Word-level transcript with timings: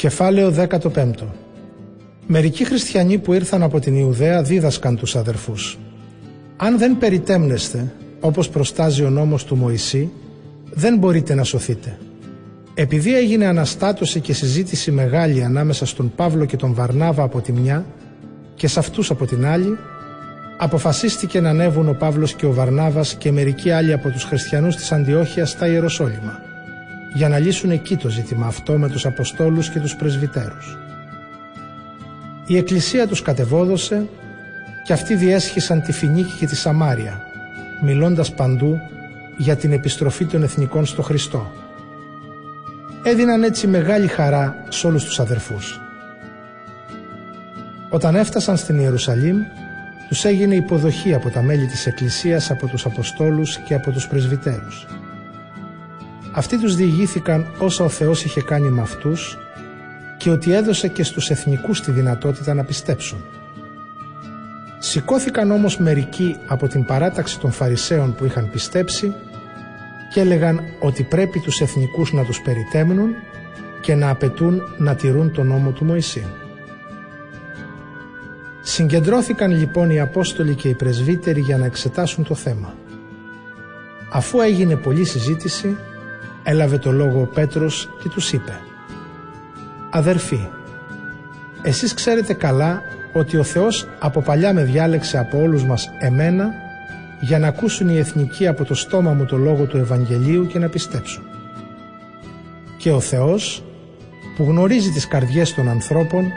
Κεφάλαιο 0.00 0.54
15 0.94 1.10
Μερικοί 2.26 2.64
χριστιανοί 2.64 3.18
που 3.18 3.32
ήρθαν 3.32 3.62
από 3.62 3.80
την 3.80 3.96
Ιουδαία 3.96 4.42
δίδασκαν 4.42 4.96
τους 4.96 5.16
αδερφούς. 5.16 5.78
Αν 6.56 6.78
δεν 6.78 6.98
περιτέμνεστε, 6.98 7.92
όπως 8.20 8.48
προστάζει 8.48 9.04
ο 9.04 9.10
νόμος 9.10 9.44
του 9.44 9.56
Μωυσή, 9.56 10.10
δεν 10.70 10.98
μπορείτε 10.98 11.34
να 11.34 11.44
σωθείτε. 11.44 11.98
Επειδή 12.74 13.16
έγινε 13.16 13.46
αναστάτωση 13.46 14.20
και 14.20 14.32
συζήτηση 14.32 14.90
μεγάλη 14.90 15.44
ανάμεσα 15.44 15.86
στον 15.86 16.12
Παύλο 16.16 16.44
και 16.44 16.56
τον 16.56 16.74
Βαρνάβα 16.74 17.22
από 17.22 17.40
τη 17.40 17.52
μια 17.52 17.84
και 18.54 18.68
σε 18.68 18.78
αυτούς 18.78 19.10
από 19.10 19.26
την 19.26 19.46
άλλη, 19.46 19.78
αποφασίστηκε 20.58 21.40
να 21.40 21.50
ανέβουν 21.50 21.88
ο 21.88 21.96
Παύλος 21.98 22.34
και 22.34 22.46
ο 22.46 22.52
Βαρνάβας 22.52 23.14
και 23.14 23.32
μερικοί 23.32 23.70
άλλοι 23.70 23.92
από 23.92 24.10
τους 24.10 24.24
χριστιανούς 24.24 24.76
της 24.76 24.92
Αντιόχειας 24.92 25.50
στα 25.50 25.66
Ιεροσόλυμα 25.66 26.49
για 27.12 27.28
να 27.28 27.38
λύσουν 27.38 27.70
εκεί 27.70 27.96
το 27.96 28.08
ζήτημα 28.08 28.46
αυτό 28.46 28.78
με 28.78 28.88
τους 28.88 29.06
Αποστόλους 29.06 29.70
και 29.70 29.80
τους 29.80 29.96
Πρεσβυτέρους. 29.96 30.78
Η 32.46 32.56
Εκκλησία 32.56 33.06
τους 33.06 33.22
κατεβόδωσε 33.22 34.08
και 34.84 34.92
αυτοί 34.92 35.14
διέσχισαν 35.14 35.82
τη 35.82 35.92
Φινίκη 35.92 36.32
και 36.38 36.46
τη 36.46 36.56
Σαμάρια, 36.56 37.20
μιλώντας 37.82 38.34
παντού 38.34 38.78
για 39.36 39.56
την 39.56 39.72
επιστροφή 39.72 40.24
των 40.24 40.42
εθνικών 40.42 40.86
στο 40.86 41.02
Χριστό. 41.02 41.52
Έδιναν 43.02 43.42
έτσι 43.42 43.66
μεγάλη 43.66 44.06
χαρά 44.06 44.64
σε 44.68 44.86
όλους 44.86 45.04
τους 45.04 45.20
αδερφούς. 45.20 45.80
Όταν 47.90 48.14
έφτασαν 48.14 48.56
στην 48.56 48.78
Ιερουσαλήμ, 48.78 49.36
τους 50.08 50.24
έγινε 50.24 50.54
υποδοχή 50.54 51.14
από 51.14 51.30
τα 51.30 51.42
μέλη 51.42 51.66
της 51.66 51.86
Εκκλησίας, 51.86 52.50
από 52.50 52.66
τους 52.66 52.86
Αποστόλους 52.86 53.58
και 53.58 53.74
από 53.74 53.90
τους 53.90 54.08
Πρεσβυτέρους. 54.08 54.99
Αυτοί 56.32 56.58
τους 56.58 56.74
διηγήθηκαν 56.74 57.46
όσα 57.58 57.84
ο 57.84 57.88
Θεός 57.88 58.24
είχε 58.24 58.42
κάνει 58.42 58.68
με 58.68 58.80
αυτούς 58.80 59.38
και 60.18 60.30
ότι 60.30 60.52
έδωσε 60.52 60.88
και 60.88 61.02
στους 61.02 61.30
εθνικούς 61.30 61.80
τη 61.80 61.90
δυνατότητα 61.90 62.54
να 62.54 62.64
πιστέψουν. 62.64 63.24
Σηκώθηκαν 64.78 65.50
όμως 65.50 65.78
μερικοί 65.78 66.36
από 66.46 66.68
την 66.68 66.84
παράταξη 66.84 67.38
των 67.38 67.50
Φαρισαίων 67.50 68.14
που 68.14 68.24
είχαν 68.24 68.50
πιστέψει 68.50 69.14
και 70.12 70.20
έλεγαν 70.20 70.60
ότι 70.80 71.02
πρέπει 71.02 71.40
τους 71.40 71.60
εθνικούς 71.60 72.12
να 72.12 72.24
τους 72.24 72.40
περιτέμνουν 72.40 73.10
και 73.80 73.94
να 73.94 74.10
απαιτούν 74.10 74.62
να 74.78 74.94
τηρούν 74.94 75.32
τον 75.32 75.46
νόμο 75.46 75.70
του 75.70 75.84
Μωυσή. 75.84 76.26
Συγκεντρώθηκαν 78.62 79.50
λοιπόν 79.50 79.90
οι 79.90 80.00
Απόστολοι 80.00 80.54
και 80.54 80.68
οι 80.68 80.74
Πρεσβύτεροι 80.74 81.40
για 81.40 81.58
να 81.58 81.64
εξετάσουν 81.64 82.24
το 82.24 82.34
θέμα. 82.34 82.74
Αφού 84.12 84.40
έγινε 84.40 84.76
πολλή 84.76 85.04
συζήτηση, 85.04 85.76
έλαβε 86.42 86.78
το 86.78 86.92
λόγο 86.92 87.20
ο 87.20 87.26
Πέτρος 87.26 87.88
και 88.02 88.08
τους 88.08 88.32
είπε 88.32 88.52
«Αδερφοί, 89.90 90.48
εσείς 91.62 91.94
ξέρετε 91.94 92.34
καλά 92.34 92.82
ότι 93.12 93.36
ο 93.36 93.42
Θεός 93.42 93.88
από 93.98 94.22
παλιά 94.22 94.52
με 94.52 94.64
διάλεξε 94.64 95.18
από 95.18 95.40
όλους 95.40 95.64
μας 95.64 95.90
εμένα 95.98 96.50
για 97.20 97.38
να 97.38 97.48
ακούσουν 97.48 97.88
οι 97.88 97.98
εθνικοί 97.98 98.46
από 98.46 98.64
το 98.64 98.74
στόμα 98.74 99.12
μου 99.12 99.24
το 99.24 99.36
λόγο 99.36 99.64
του 99.64 99.76
Ευαγγελίου 99.76 100.46
και 100.46 100.58
να 100.58 100.68
πιστέψουν. 100.68 101.22
Και 102.76 102.90
ο 102.90 103.00
Θεός 103.00 103.62
που 104.36 104.44
γνωρίζει 104.44 104.90
τις 104.90 105.08
καρδιές 105.08 105.54
των 105.54 105.68
ανθρώπων 105.68 106.32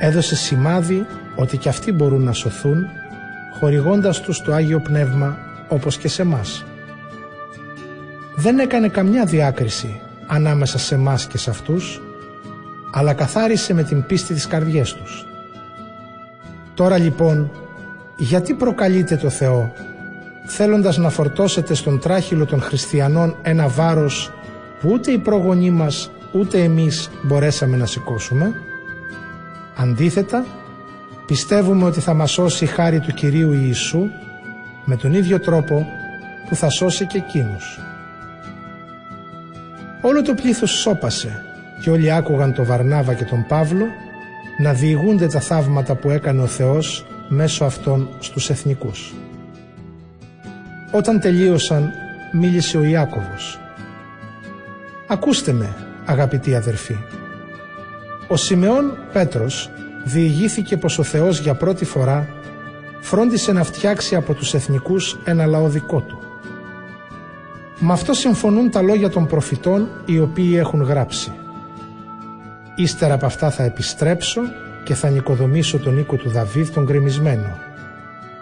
έδωσε 0.00 0.36
σημάδι 0.36 1.06
ότι 1.36 1.56
και 1.56 1.68
αυτοί 1.68 1.92
μπορούν 1.92 2.22
να 2.22 2.32
σωθούν 2.32 2.86
χορηγώντας 3.58 4.20
τους 4.20 4.42
το 4.42 4.52
Άγιο 4.52 4.80
Πνεύμα 4.80 5.38
όπως 5.68 5.96
και 5.96 6.08
σε 6.08 6.24
μας 6.24 6.64
δεν 8.40 8.58
έκανε 8.58 8.88
καμιά 8.88 9.24
διάκριση 9.24 10.00
ανάμεσα 10.26 10.78
σε 10.78 10.96
μας 10.96 11.26
και 11.26 11.38
σε 11.38 11.50
αυτούς, 11.50 12.00
αλλά 12.92 13.12
καθάρισε 13.12 13.74
με 13.74 13.82
την 13.82 14.06
πίστη 14.06 14.34
της 14.34 14.46
καρδιές 14.46 14.94
τους. 14.94 15.26
Τώρα 16.74 16.98
λοιπόν, 16.98 17.50
γιατί 18.16 18.54
προκαλείτε 18.54 19.16
το 19.16 19.30
Θεό, 19.30 19.72
θέλοντας 20.46 20.96
να 20.96 21.08
φορτώσετε 21.08 21.74
στον 21.74 21.98
τράχυλο 22.00 22.46
των 22.46 22.60
χριστιανών 22.60 23.36
ένα 23.42 23.68
βάρος 23.68 24.32
που 24.80 24.90
ούτε 24.92 25.10
οι 25.10 25.18
προγονείς 25.18 25.70
μας 25.70 26.10
ούτε 26.32 26.62
εμείς 26.62 27.10
μπορέσαμε 27.22 27.76
να 27.76 27.86
σηκώσουμε; 27.86 28.52
Αντίθετα, 29.76 30.44
πιστεύουμε 31.26 31.84
ότι 31.84 32.00
θα 32.00 32.14
μας 32.14 32.30
σώσει 32.30 32.64
η 32.64 32.66
χάρη 32.66 33.00
του 33.00 33.12
Κυρίου 33.14 33.52
Ιησού 33.52 34.08
με 34.84 34.96
τον 34.96 35.14
ίδιο 35.14 35.40
τρόπο 35.40 35.86
που 36.48 36.54
θα 36.54 36.68
σώσει 36.68 37.06
και 37.06 37.18
εκείνους. 37.18 37.78
Όλο 40.00 40.22
το 40.22 40.34
πλήθος 40.34 40.70
σώπασε 40.70 41.42
και 41.82 41.90
όλοι 41.90 42.12
άκουγαν 42.12 42.54
τον 42.54 42.64
Βαρνάβα 42.64 43.14
και 43.14 43.24
τον 43.24 43.44
Παύλο 43.48 43.86
να 44.58 44.72
διηγούνται 44.72 45.26
τα 45.26 45.40
θαύματα 45.40 45.94
που 45.94 46.10
έκανε 46.10 46.42
ο 46.42 46.46
Θεός 46.46 47.06
μέσω 47.28 47.64
αυτών 47.64 48.08
στους 48.18 48.50
εθνικούς. 48.50 49.14
Όταν 50.90 51.20
τελείωσαν 51.20 51.92
μίλησε 52.32 52.78
ο 52.78 52.82
Ιάκωβος. 52.82 53.60
«Ακούστε 55.06 55.52
με 55.52 55.74
αγαπητοί 56.04 56.54
αδερφοί. 56.54 56.96
Ο 58.28 58.36
Σιμεών 58.36 58.98
Πέτρος 59.12 59.70
διηγήθηκε 60.04 60.76
πως 60.76 60.98
ο 60.98 61.02
Θεός 61.02 61.40
για 61.40 61.54
πρώτη 61.54 61.84
φορά 61.84 62.28
φρόντισε 63.00 63.52
να 63.52 63.64
φτιάξει 63.64 64.14
από 64.14 64.34
τους 64.34 64.54
εθνικούς 64.54 65.18
ένα 65.24 65.46
λαό 65.46 65.68
δικό 65.68 66.00
του. 66.00 66.27
Με 67.80 67.92
αυτό 67.92 68.12
συμφωνούν 68.12 68.70
τα 68.70 68.82
λόγια 68.82 69.08
των 69.08 69.26
προφητών 69.26 69.88
οι 70.04 70.18
οποίοι 70.18 70.54
έχουν 70.58 70.82
γράψει. 70.82 71.32
Ύστερα 72.76 73.14
από 73.14 73.26
αυτά 73.26 73.50
θα 73.50 73.62
επιστρέψω 73.62 74.40
και 74.84 74.94
θα 74.94 75.08
νοικοδομήσω 75.08 75.78
τον 75.78 75.98
οίκο 75.98 76.16
του 76.16 76.28
Δαβίδ 76.28 76.68
τον 76.68 76.84
γκρεμισμένο 76.84 77.56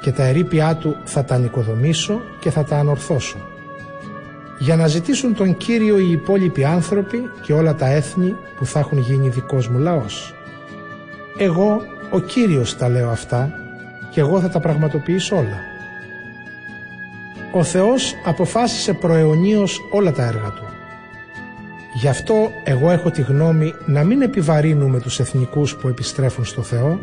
και 0.00 0.12
τα 0.12 0.24
ερήπια 0.24 0.76
του 0.76 0.97
θα 1.04 1.24
τα 1.24 1.38
νοικοδομήσω 1.38 2.20
και 2.41 2.50
θα 2.50 2.64
τα 2.64 2.78
ανορθώσω. 2.78 3.36
Για 4.58 4.76
να 4.76 4.86
ζητήσουν 4.86 5.34
τον 5.34 5.56
Κύριο 5.56 5.98
οι 5.98 6.10
υπόλοιποι 6.10 6.64
άνθρωποι 6.64 7.30
και 7.42 7.53
όλα 7.53 7.74
τα 7.74 7.86
έθνη 7.91 8.34
που 8.56 8.66
θα 8.66 8.78
έχουν 8.78 8.98
γίνει 8.98 9.28
δικός 9.28 9.68
μου 9.68 9.78
λαός. 9.78 10.34
Εγώ 11.38 11.82
ο 12.10 12.20
Κύριος 12.20 12.76
τα 12.76 12.88
λέω 12.88 13.10
αυτά 13.10 13.53
και 14.10 14.20
εγώ 14.20 14.41
θα 14.41 14.48
τα 14.48 14.60
πραγματοποιήσω 14.60 15.36
όλα. 15.36 15.75
Ο 17.56 17.64
Θεός 17.64 18.14
αποφάσισε 18.24 18.92
προαιωνίως 18.92 19.86
όλα 19.90 20.12
τα 20.12 20.22
έργα 20.22 20.50
Του. 20.50 20.64
Γι' 21.94 22.08
αυτό 22.08 22.50
εγώ 22.64 22.90
έχω 22.90 23.10
τη 23.10 23.22
γνώμη 23.22 23.74
να 23.86 24.04
μην 24.04 24.22
επιβαρύνουμε 24.22 25.00
τους 25.00 25.20
εθνικούς 25.20 25.76
που 25.76 25.88
επιστρέφουν 25.88 26.44
στο 26.44 26.62
Θεό, 26.62 27.00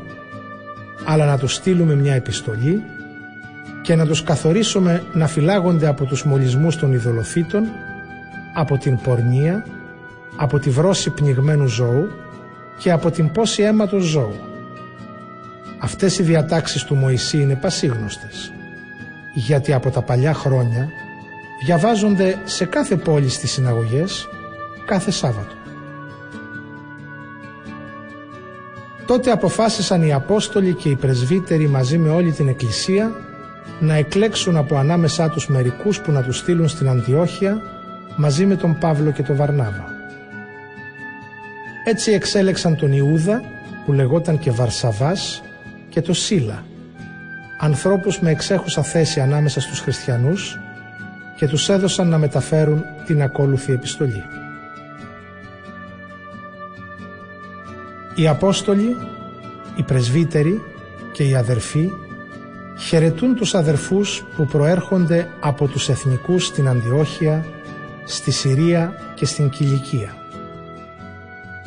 αλλά 1.06 1.26
να 1.26 1.38
τους 1.38 1.54
στείλουμε 1.54 1.96
μια 1.96 2.14
επιστολή 2.14 2.82
και 3.82 3.96
να 3.96 4.06
τους 4.06 4.24
καθορίσουμε 4.24 5.04
να 5.14 5.28
φυλάγονται 5.28 5.88
από 5.88 6.06
τους 6.06 6.24
μολυσμούς 6.24 6.76
των 6.76 6.94
ειδωλοθήτων, 6.94 7.64
από 8.54 8.78
την 8.78 8.98
πορνεία, 8.98 9.66
από 10.36 10.60
τη 10.60 10.70
βρώση 10.70 11.10
πνιγμένου 11.10 11.68
ζώου 11.68 12.08
και 12.78 12.92
από 12.92 13.12
την 13.12 13.32
πόση 13.32 13.62
αίματος 13.64 14.04
ζώου. 14.04 14.36
Αυτές 15.80 16.20
οι 16.20 16.24
διατάξεις 16.24 16.84
του 16.84 16.96
Μωυσή 16.96 17.38
είναι 17.38 17.56
πασίγνωστες 17.56 18.52
γιατί 19.34 19.74
από 19.74 19.90
τα 19.90 20.02
παλιά 20.02 20.34
χρόνια 20.34 20.90
διαβάζονται 21.66 22.38
σε 22.44 22.66
κάθε 22.66 22.96
πόλη 22.96 23.30
στις 23.30 23.52
συναγωγές 23.52 24.28
κάθε 24.86 25.12
Σάββατο. 25.12 25.54
Τότε 29.06 29.32
αποφάσισαν 29.32 30.04
οι 30.04 30.14
Απόστολοι 30.14 30.74
και 30.74 30.90
οι 30.90 30.96
Πρεσβύτεροι 30.96 31.68
μαζί 31.68 31.98
με 31.98 32.10
όλη 32.10 32.32
την 32.32 32.48
Εκκλησία 32.48 33.12
να 33.80 33.96
εκλέξουν 33.96 34.58
από 34.58 34.76
ανάμεσά 34.76 35.30
τους 35.30 35.48
μερικούς 35.48 36.02
που 36.02 36.12
να 36.12 36.24
τους 36.24 36.38
στείλουν 36.38 36.68
στην 36.68 36.90
Αντιόχεια 36.90 37.62
μαζί 38.16 38.46
με 38.46 38.56
τον 38.56 38.78
Παύλο 38.78 39.12
και 39.12 39.24
τον 39.24 39.36
Βαρνάβα. 39.36 39.86
Έτσι 41.86 42.12
εξέλεξαν 42.12 42.76
τον 42.76 42.92
Ιούδα 42.92 43.42
που 43.86 43.94
λεγόταν 43.94 44.40
και 44.40 44.52
Βαρσαβάς 44.52 45.42
και 45.90 46.02
το 46.02 46.14
Σίλα 46.14 46.64
ανθρώπους 47.64 48.20
με 48.20 48.32
εξέχουσα 48.32 48.84
θέση 48.84 49.20
ανάμεσα 49.20 49.62
στους 49.62 49.80
χριστιανούς 49.80 50.60
και 51.36 51.48
τους 51.48 51.70
έδωσαν 51.70 52.08
να 52.08 52.18
μεταφέρουν 52.18 52.86
την 53.06 53.22
ακόλουθη 53.22 53.74
επιστολή. 53.74 54.24
Οι 58.16 58.28
Απόστολοι, 58.28 58.98
οι 59.76 59.84
Πρεσβύτεροι 59.84 60.62
και 61.12 61.24
οι 61.24 61.36
αδερφοί 61.36 61.90
χαιρετούν 62.80 63.36
τους 63.36 63.56
αδερφούς 63.56 64.26
που 64.36 64.46
προέρχονται 64.46 65.28
από 65.40 65.68
τους 65.68 65.90
εθνικούς 65.90 66.46
στην 66.46 66.68
Αντιόχεια, 66.68 67.46
στη 68.06 68.32
Συρία 68.32 68.94
και 69.16 69.26
στην 69.26 69.50
Κιλικία. 69.50 70.16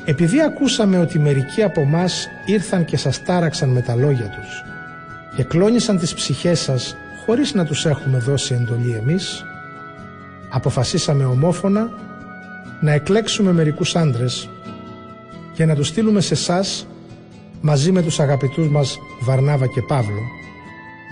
Επειδή 0.05 0.43
ακούσαμε 0.43 0.99
ότι 0.99 1.19
μερικοί 1.19 1.63
από 1.63 1.85
μας 1.85 2.29
ήρθαν 2.45 2.85
και 2.85 2.97
σας 2.97 3.23
τάραξαν 3.23 3.69
με 3.69 3.81
τα 3.81 3.95
λόγια 3.95 4.29
τους 4.29 4.75
και 5.37 5.45
κλώνησαν 5.45 5.99
τις 5.99 6.15
ψυχές 6.15 6.61
σας 6.61 6.97
χωρίς 7.27 7.55
να 7.55 7.65
τους 7.65 7.87
έχουμε 7.87 8.19
δώσει 8.19 8.55
εντολή 8.55 8.93
εμείς, 8.93 9.45
αποφασίσαμε 10.51 11.25
ομόφωνα 11.25 11.89
να 12.81 12.93
εκλέξουμε 12.93 13.53
μερικούς 13.53 13.97
άντρες 13.97 14.49
για 15.55 15.67
να 15.67 15.75
τους 15.75 15.89
στείλουμε 15.89 16.21
σε 16.21 16.35
εσάς 16.35 16.87
μαζί 17.61 17.93
με 17.93 18.03
τους 18.03 18.21
αγαπητούς 18.21 18.69
μας 18.69 18.99
Βαρνάβα 19.21 19.67
και 19.67 19.83
Παύλο 19.83 20.23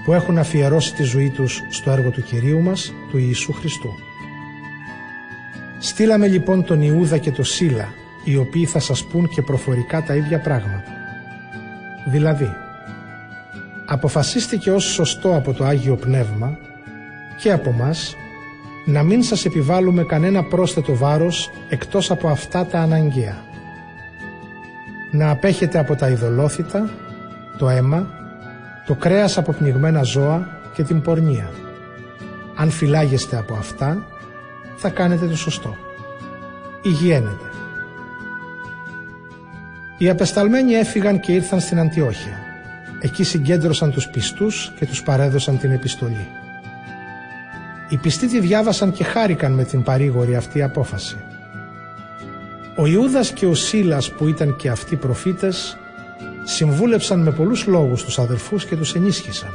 που 0.04 0.12
έχουν 0.12 0.38
αφιερώσει 0.38 0.94
τη 0.94 1.02
ζωή 1.02 1.30
τους 1.30 1.60
στο 1.70 1.90
έργο 1.90 2.10
του 2.10 2.22
Κυρίου 2.22 2.60
μας, 2.60 2.92
του 3.10 3.18
Ιησού 3.18 3.52
Χριστού. 3.52 3.88
Στείλαμε 5.78 6.26
λοιπόν 6.26 6.64
τον 6.64 6.82
Ιούδα 6.82 7.18
και 7.18 7.30
τον 7.30 7.44
Σίλα, 7.44 7.88
οι 8.24 8.36
οποίοι 8.36 8.64
θα 8.64 8.78
σας 8.78 9.04
πούν 9.04 9.28
και 9.28 9.42
προφορικά 9.42 10.02
τα 10.02 10.14
ίδια 10.14 10.40
πράγματα. 10.40 10.84
Δηλαδή, 12.06 12.63
αποφασίστηκε 13.86 14.70
ως 14.70 14.84
σωστό 14.84 15.36
από 15.36 15.52
το 15.52 15.64
Άγιο 15.64 15.96
Πνεύμα 15.96 16.58
και 17.36 17.52
από 17.52 17.72
μας 17.72 18.16
να 18.84 19.02
μην 19.02 19.22
σας 19.22 19.44
επιβάλλουμε 19.44 20.02
κανένα 20.02 20.44
πρόσθετο 20.44 20.96
βάρος 20.96 21.50
εκτός 21.68 22.10
από 22.10 22.28
αυτά 22.28 22.66
τα 22.66 22.78
αναγκαία. 22.78 23.36
Να 25.10 25.30
απέχετε 25.30 25.78
από 25.78 25.94
τα 25.94 26.08
ειδωλόθητα, 26.08 26.90
το 27.58 27.68
αίμα, 27.68 28.06
το 28.86 28.94
κρέας 28.94 29.38
από 29.38 29.52
πνιγμένα 29.52 30.02
ζώα 30.02 30.48
και 30.74 30.82
την 30.82 31.00
πορνεία. 31.00 31.50
Αν 32.56 32.70
φυλάγεστε 32.70 33.36
από 33.36 33.54
αυτά, 33.54 34.06
θα 34.76 34.88
κάνετε 34.88 35.26
το 35.26 35.36
σωστό. 35.36 35.76
Υγιένετε. 36.82 37.48
Οι 39.98 40.08
απεσταλμένοι 40.10 40.72
έφυγαν 40.72 41.20
και 41.20 41.32
ήρθαν 41.32 41.60
στην 41.60 41.80
Αντιόχεια. 41.80 42.43
Εκεί 43.04 43.24
συγκέντρωσαν 43.24 43.90
τους 43.90 44.08
πιστούς 44.08 44.72
και 44.78 44.86
τους 44.86 45.02
παρέδωσαν 45.02 45.58
την 45.58 45.70
επιστολή. 45.70 46.26
Οι 47.88 47.96
πιστοί 47.96 48.26
τη 48.26 48.40
διάβασαν 48.40 48.92
και 48.92 49.04
χάρηκαν 49.04 49.52
με 49.52 49.64
την 49.64 49.82
παρήγορη 49.82 50.36
αυτή 50.36 50.62
απόφαση. 50.62 51.16
Ο 52.76 52.86
Ιούδας 52.86 53.32
και 53.32 53.46
ο 53.46 53.54
Σίλας 53.54 54.10
που 54.10 54.28
ήταν 54.28 54.56
και 54.56 54.68
αυτοί 54.68 54.96
προφήτες 54.96 55.76
συμβούλεψαν 56.44 57.20
με 57.20 57.30
πολλούς 57.30 57.66
λόγους 57.66 58.04
τους 58.04 58.18
αδελφούς 58.18 58.64
και 58.64 58.76
τους 58.76 58.94
ενίσχυσαν. 58.94 59.50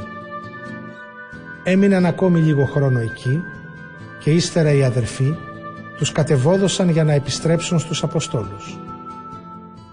Έμειναν 1.64 2.06
ακόμη 2.06 2.40
λίγο 2.40 2.64
χρόνο 2.64 2.98
εκεί 2.98 3.42
και 4.18 4.30
ύστερα 4.30 4.72
οι 4.72 4.84
αδελφοί 4.84 5.36
τους 5.96 6.12
κατεβόδωσαν 6.12 6.88
για 6.88 7.04
να 7.04 7.12
επιστρέψουν 7.12 7.78
στους 7.78 8.02
Αποστόλους. 8.02 8.78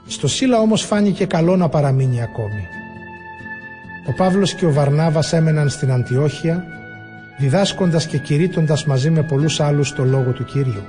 Στο 0.08 0.28
Σίλα 0.28 0.60
όμως 0.60 0.82
φάνηκε 0.82 1.26
καλό 1.26 1.56
να 1.56 1.70
παραμείνει 1.70 2.22
ακόμη. 2.22 2.77
Ο 4.08 4.14
Παύλος 4.14 4.54
και 4.54 4.66
ο 4.66 4.72
Βαρνάβας 4.72 5.34
έμεναν 5.34 5.70
στην 5.70 5.92
Αντιόχεια 5.92 6.64
διδάσκοντας 7.38 8.06
και 8.06 8.18
κηρύττοντας 8.18 8.86
μαζί 8.86 9.10
με 9.10 9.24
πολλούς 9.24 9.60
άλλους 9.60 9.94
το 9.94 10.04
Λόγο 10.04 10.32
του 10.32 10.44
Κυρίου. 10.44 10.84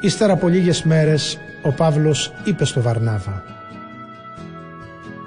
Ύστερα 0.00 0.32
από 0.32 0.48
λίγες 0.48 0.82
μέρες 0.82 1.38
ο 1.62 1.72
Παύλος 1.72 2.32
είπε 2.44 2.64
στο 2.64 2.80
Βαρνάβα 2.80 3.42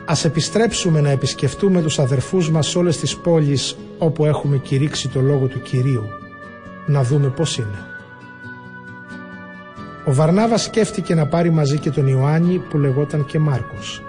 «Ας 0.06 0.25
επιστρέψουμε 0.25 1.02
να 1.02 1.10
επισκεφτούμε 1.10 1.81
τους 1.81 2.00
αδερφούς 2.00 2.52
μας 2.52 2.68
σε 2.68 2.78
όλες 2.78 2.98
τις 2.98 3.18
πόλεις 3.18 3.78
όπου 3.98 4.25
έχουμε 4.25 4.58
κηρύξει 4.58 5.08
το 5.08 5.22
Λόγο 5.22 5.48
του 5.48 5.62
Κυρίου, 5.62 6.04
να 6.86 7.04
δούμε 7.04 7.28
πώς 7.28 7.58
είναι». 7.58 7.86
Ο 10.06 10.13
Βαρνάβας 10.13 10.63
σκέφτηκε 10.63 11.16
να 11.16 11.28
πάρει 11.28 11.50
μαζί 11.50 11.78
και 11.78 11.90
τον 11.90 12.08
Ιωάννη 12.08 12.62
που 12.69 12.78
λεγόταν 12.78 13.25
και 13.25 13.40
Μάρκος. 13.40 14.02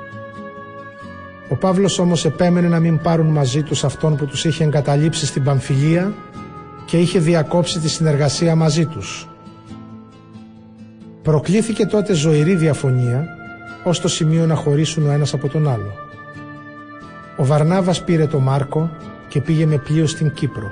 Ο 1.53 1.57
Παύλος 1.57 1.99
όμως 1.99 2.25
επέμενε 2.25 2.69
να 2.69 2.81
μην 2.81 2.99
πάρουν 2.99 3.27
μαζί 3.27 3.63
τους 3.63 3.85
αυτόν 3.85 4.17
που 4.17 4.27
τους 4.27 4.45
είχε 4.45 4.65
εγκαταλείψει 4.65 5.27
στην 5.27 5.45
Παμφιλία 5.45 6.13
και 6.85 6.99
είχε 6.99 7.19
διακόψει 7.19 7.79
τη 7.79 7.89
συνεργασία 7.89 8.55
μαζί 8.55 8.87
τους. 8.87 9.29
Προκλήθηκε 11.23 11.87
τότε 11.87 12.13
ζωηρή 12.13 12.55
διαφωνία 12.55 13.27
ως 13.85 14.01
το 14.01 14.09
σημείο 14.09 14.47
να 14.47 14.55
χωρίσουν 14.55 15.07
ο 15.07 15.11
ένας 15.11 15.33
από 15.33 15.49
τον 15.49 15.69
άλλο. 15.69 15.93
Ο 17.37 17.45
Βαρνάβας 17.45 18.05
πήρε 18.05 18.27
το 18.27 18.39
Μάρκο 18.39 18.91
και 19.29 19.41
πήγε 19.41 19.67
με 19.67 19.77
πλοίο 19.77 20.07
στην 20.07 20.33
Κύπρο. 20.33 20.71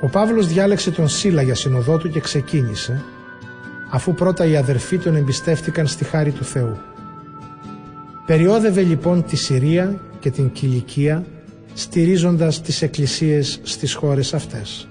Ο 0.00 0.06
Παύλος 0.08 0.46
διάλεξε 0.46 0.90
τον 0.90 1.08
Σίλα 1.08 1.42
για 1.42 1.54
συνοδό 1.54 1.98
του 1.98 2.10
και 2.10 2.20
ξεκίνησε, 2.20 3.04
αφού 3.90 4.14
πρώτα 4.14 4.44
οι 4.46 4.56
αδερφοί 4.56 4.98
τον 4.98 5.16
εμπιστεύτηκαν 5.16 5.86
στη 5.86 6.04
χάρη 6.04 6.30
του 6.30 6.44
Θεού. 6.44 6.78
Περιόδευε 8.28 8.82
λοιπόν 8.82 9.24
τη 9.24 9.36
Συρία 9.36 10.00
και 10.20 10.30
την 10.30 10.52
Κιλικία 10.52 11.24
στηρίζοντας 11.74 12.60
τις 12.60 12.82
εκκλησίες 12.82 13.60
στις 13.62 13.94
χώρες 13.94 14.34
αυτές. 14.34 14.88